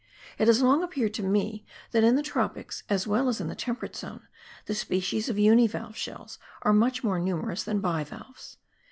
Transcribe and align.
It 0.39 0.47
has 0.47 0.63
long 0.63 0.81
appeared 0.81 1.13
to 1.13 1.21
me 1.21 1.63
that 1.91 2.03
in 2.03 2.15
the 2.15 2.23
tropics 2.23 2.81
as 2.89 3.05
well 3.05 3.29
as 3.29 3.39
in 3.39 3.49
the 3.49 3.53
temperate 3.55 3.95
zone 3.95 4.25
the 4.65 4.73
species 4.73 5.29
of 5.29 5.37
univalve 5.37 5.95
shells 5.95 6.39
are 6.63 6.73
much 6.73 7.03
more 7.03 7.19
numerous 7.19 7.63
than 7.63 7.81
bivalves. 7.81 8.57